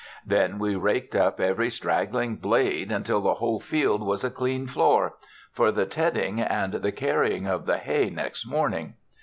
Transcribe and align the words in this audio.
Then 0.25 0.57
we 0.57 0.75
raked 0.75 1.15
up 1.15 1.39
every 1.39 1.69
straggling 1.69 2.37
blade, 2.37 2.89
till 3.05 3.21
the 3.21 3.35
whole 3.35 3.59
field 3.59 4.01
was 4.01 4.23
a 4.23 4.31
clean 4.31 4.65
floor 4.65 5.13
for 5.51 5.71
the 5.71 5.85
tedding 5.85 6.41
and 6.41 6.73
the 6.73 6.91
carrying 6.91 7.45
of 7.45 7.67
the 7.67 7.77
hay 7.77 8.09
next 8.09 8.47
morning. 8.47 8.95